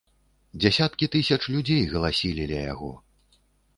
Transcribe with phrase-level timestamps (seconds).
[0.61, 2.91] Дзясяткі тысяч людзей галасілі ля яго.